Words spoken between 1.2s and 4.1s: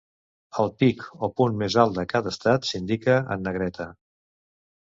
o punt més alt de cada estat s'indica en negreta.